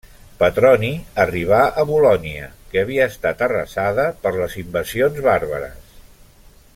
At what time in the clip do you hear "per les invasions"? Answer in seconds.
4.25-5.21